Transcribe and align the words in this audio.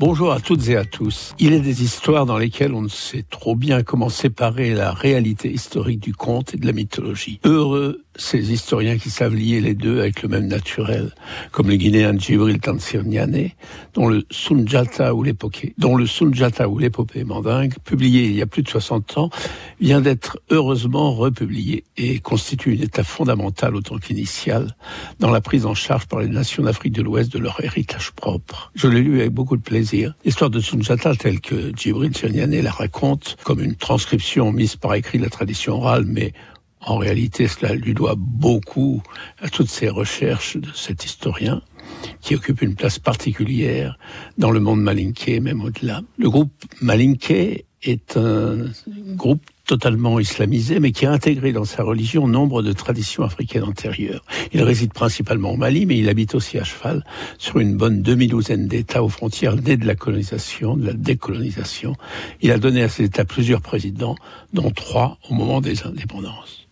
Bonjour 0.00 0.32
à 0.32 0.40
toutes 0.40 0.66
et 0.70 0.78
à 0.78 0.86
tous. 0.86 1.34
Il 1.38 1.52
est 1.52 1.60
des 1.60 1.82
histoires 1.82 2.24
dans 2.24 2.38
lesquelles 2.38 2.72
on 2.72 2.80
ne 2.80 2.88
sait 2.88 3.22
trop 3.28 3.54
bien 3.54 3.82
comment 3.82 4.08
séparer 4.08 4.72
la 4.72 4.92
réalité 4.92 5.52
historique 5.52 6.00
du 6.00 6.14
conte 6.14 6.54
et 6.54 6.56
de 6.56 6.64
la 6.64 6.72
mythologie. 6.72 7.38
Heureux 7.44 8.02
ces 8.16 8.52
historiens 8.52 8.98
qui 8.98 9.10
savent 9.10 9.34
lier 9.34 9.60
les 9.60 9.74
deux 9.74 10.00
avec 10.00 10.22
le 10.22 10.28
même 10.28 10.46
naturel, 10.46 11.14
comme 11.52 11.68
le 11.68 11.76
Guinéen 11.76 12.18
Djibril 12.18 12.60
Tansirniane, 12.60 13.50
dont 13.94 14.08
le 14.08 14.24
Sunjata 14.30 15.14
ou 15.14 15.22
l'épopée, 15.22 15.74
dont 15.78 15.96
le 15.96 16.06
Sunjata 16.06 16.68
ou 16.68 16.78
l'épopée 16.78 17.24
mandingue, 17.24 17.74
publié 17.84 18.26
il 18.26 18.34
y 18.34 18.42
a 18.42 18.46
plus 18.46 18.62
de 18.62 18.68
60 18.68 19.18
ans, 19.18 19.30
vient 19.80 20.00
d'être 20.00 20.40
heureusement 20.50 21.14
republié 21.14 21.84
et 21.96 22.18
constitue 22.18 22.74
une 22.74 22.82
étape 22.82 23.06
fondamentale 23.06 23.76
autant 23.76 23.98
qu'initiale 23.98 24.76
dans 25.18 25.30
la 25.30 25.40
prise 25.40 25.64
en 25.64 25.74
charge 25.74 26.06
par 26.06 26.20
les 26.20 26.28
nations 26.28 26.64
d'Afrique 26.64 26.92
de 26.92 27.02
l'Ouest 27.02 27.32
de 27.32 27.38
leur 27.38 27.62
héritage 27.64 28.10
propre. 28.12 28.70
Je 28.74 28.88
l'ai 28.88 29.02
lu 29.02 29.20
avec 29.20 29.32
beaucoup 29.32 29.56
de 29.56 29.62
plaisir. 29.62 30.14
L'histoire 30.24 30.50
de 30.50 30.60
Sunjata 30.60 31.14
telle 31.14 31.40
que 31.40 31.72
Djibril 31.74 32.10
Tansirniane 32.10 32.60
la 32.60 32.70
raconte 32.70 33.36
comme 33.44 33.60
une 33.60 33.76
transcription 33.76 34.52
mise 34.52 34.76
par 34.76 34.94
écrit 34.94 35.18
de 35.18 35.24
la 35.24 35.30
tradition 35.30 35.74
orale, 35.74 36.04
mais 36.06 36.32
en 36.80 36.96
réalité, 36.96 37.46
cela 37.46 37.74
lui 37.74 37.94
doit 37.94 38.14
beaucoup 38.16 39.02
à 39.40 39.48
toutes 39.48 39.68
ces 39.68 39.88
recherches 39.88 40.56
de 40.56 40.70
cet 40.74 41.04
historien 41.04 41.62
qui 42.20 42.34
occupe 42.34 42.62
une 42.62 42.74
place 42.74 42.98
particulière 42.98 43.98
dans 44.38 44.50
le 44.50 44.60
monde 44.60 44.80
malinké, 44.80 45.40
même 45.40 45.62
au-delà. 45.62 46.02
Le 46.18 46.30
groupe 46.30 46.52
malinké 46.80 47.66
est 47.82 48.16
un 48.16 48.66
groupe 49.14 49.42
totalement 49.66 50.18
islamisé, 50.18 50.80
mais 50.80 50.90
qui 50.90 51.06
a 51.06 51.12
intégré 51.12 51.52
dans 51.52 51.64
sa 51.64 51.82
religion 51.82 52.26
nombre 52.26 52.62
de 52.62 52.72
traditions 52.72 53.22
africaines 53.22 53.62
antérieures. 53.62 54.24
Il 54.52 54.62
réside 54.62 54.92
principalement 54.92 55.52
au 55.52 55.56
Mali, 55.56 55.86
mais 55.86 55.96
il 55.96 56.08
habite 56.08 56.34
aussi 56.34 56.58
à 56.58 56.64
cheval 56.64 57.04
sur 57.38 57.58
une 57.58 57.76
bonne 57.76 58.02
demi-douzaine 58.02 58.66
d'États 58.66 59.02
aux 59.02 59.08
frontières 59.08 59.56
nées 59.56 59.76
de 59.76 59.86
la 59.86 59.94
colonisation, 59.94 60.76
de 60.76 60.86
la 60.86 60.92
décolonisation. 60.92 61.94
Il 62.42 62.50
a 62.50 62.58
donné 62.58 62.82
à 62.82 62.88
ces 62.88 63.04
États 63.04 63.24
plusieurs 63.24 63.60
présidents, 63.60 64.16
dont 64.52 64.70
trois 64.70 65.18
au 65.30 65.34
moment 65.34 65.60
des 65.60 65.84
indépendances. 65.84 66.69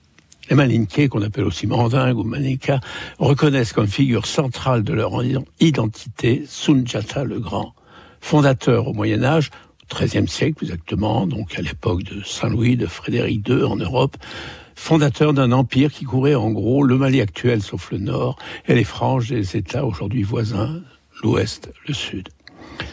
Les 0.50 0.56
Malinké, 0.56 1.08
qu'on 1.08 1.22
appelle 1.22 1.44
aussi 1.44 1.66
Mandingues 1.66 2.16
ou 2.16 2.24
Manika, 2.24 2.80
reconnaissent 3.18 3.74
comme 3.74 3.86
figure 3.86 4.26
centrale 4.26 4.82
de 4.82 4.94
leur 4.94 5.12
identité 5.60 6.44
Sunjata 6.46 7.24
le 7.24 7.38
Grand, 7.38 7.74
fondateur 8.20 8.88
au 8.88 8.94
Moyen 8.94 9.22
Âge, 9.24 9.50
au 9.82 9.94
XIIIe 9.94 10.28
siècle 10.28 10.64
exactement, 10.64 11.26
donc 11.26 11.58
à 11.58 11.62
l'époque 11.62 12.02
de 12.02 12.22
Saint-Louis, 12.22 12.76
de 12.76 12.86
Frédéric 12.86 13.46
II 13.46 13.64
en 13.64 13.76
Europe, 13.76 14.16
fondateur 14.74 15.34
d'un 15.34 15.52
empire 15.52 15.92
qui 15.92 16.04
courait 16.04 16.34
en 16.34 16.50
gros 16.50 16.82
le 16.82 16.96
Mali 16.96 17.20
actuel 17.20 17.62
sauf 17.62 17.90
le 17.90 17.98
nord 17.98 18.38
et 18.66 18.74
les 18.74 18.84
franges 18.84 19.28
des 19.28 19.56
États 19.56 19.84
aujourd'hui 19.84 20.22
voisins, 20.22 20.80
l'ouest, 21.22 21.70
le 21.86 21.92
sud. 21.92 22.28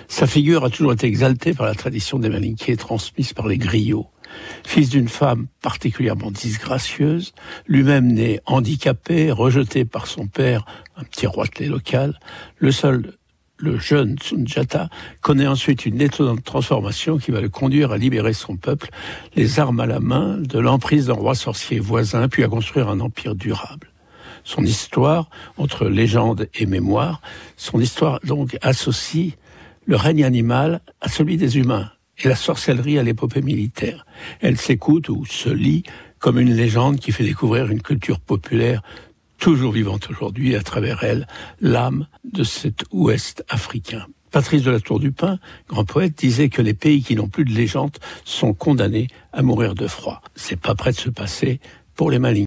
Sa 0.07 0.27
figure 0.27 0.65
a 0.65 0.69
toujours 0.69 0.93
été 0.93 1.07
exaltée 1.07 1.53
par 1.53 1.65
la 1.65 1.75
tradition 1.75 2.19
des 2.19 2.29
Malinké 2.29 2.75
transmise 2.75 3.33
par 3.33 3.47
les 3.47 3.57
griots. 3.57 4.09
Fils 4.65 4.89
d'une 4.89 5.07
femme 5.07 5.47
particulièrement 5.61 6.31
disgracieuse, 6.31 7.33
lui-même 7.67 8.07
né 8.07 8.39
handicapé, 8.45 9.31
rejeté 9.31 9.85
par 9.85 10.07
son 10.07 10.27
père, 10.27 10.65
un 10.97 11.03
petit 11.03 11.27
roitelet 11.27 11.67
local, 11.67 12.19
le 12.57 12.71
seul 12.71 13.13
le 13.57 13.77
jeune 13.79 14.17
Sunjata 14.21 14.89
connaît 15.21 15.47
ensuite 15.47 15.85
une 15.85 16.01
étonnante 16.01 16.43
transformation 16.43 17.17
qui 17.17 17.31
va 17.31 17.41
le 17.41 17.49
conduire 17.49 17.91
à 17.91 17.97
libérer 17.97 18.33
son 18.33 18.57
peuple, 18.57 18.89
les 19.35 19.59
armes 19.59 19.79
à 19.79 19.85
la 19.85 19.99
main, 19.99 20.37
de 20.37 20.59
l'emprise 20.59 21.07
d'un 21.07 21.13
roi 21.13 21.35
sorcier 21.35 21.79
voisin, 21.79 22.27
puis 22.27 22.43
à 22.43 22.47
construire 22.47 22.89
un 22.89 22.99
empire 22.99 23.35
durable. 23.35 23.91
Son 24.43 24.63
histoire, 24.63 25.29
entre 25.57 25.87
légende 25.87 26.49
et 26.53 26.65
mémoire, 26.65 27.21
son 27.57 27.79
histoire 27.79 28.19
donc 28.23 28.57
associe 28.61 29.33
le 29.85 29.95
règne 29.95 30.23
animal 30.23 30.81
à 31.01 31.09
celui 31.09 31.37
des 31.37 31.57
humains, 31.57 31.91
et 32.23 32.27
la 32.27 32.35
sorcellerie 32.35 32.99
à 32.99 33.03
l'épopée 33.03 33.41
militaire. 33.41 34.05
Elle 34.41 34.57
s'écoute 34.57 35.09
ou 35.09 35.25
se 35.25 35.49
lit 35.49 35.83
comme 36.19 36.39
une 36.39 36.53
légende 36.53 36.99
qui 36.99 37.11
fait 37.11 37.23
découvrir 37.23 37.69
une 37.69 37.81
culture 37.81 38.19
populaire 38.19 38.81
toujours 39.37 39.73
vivante 39.73 40.09
aujourd'hui 40.09 40.55
à 40.55 40.61
travers 40.61 41.03
elle, 41.03 41.27
l'âme 41.61 42.07
de 42.23 42.43
cet 42.43 42.83
ouest 42.91 43.43
africain. 43.49 44.05
Patrice 44.31 44.63
de 44.63 44.71
la 44.71 44.79
Tour 44.79 44.99
du 44.99 45.11
Pin, 45.11 45.39
grand 45.69 45.85
poète, 45.85 46.17
disait 46.17 46.49
que 46.49 46.61
les 46.61 46.73
pays 46.73 47.01
qui 47.01 47.15
n'ont 47.15 47.29
plus 47.29 47.45
de 47.45 47.53
légende 47.53 47.97
sont 48.25 48.53
condamnés 48.53 49.07
à 49.31 49.41
mourir 49.41 49.75
de 49.75 49.87
froid. 49.87 50.21
C'est 50.35 50.59
pas 50.59 50.75
près 50.75 50.91
de 50.91 50.97
se 50.97 51.09
passer 51.09 51.59
pour 51.95 52.11
les 52.11 52.19
Maliens. 52.19 52.43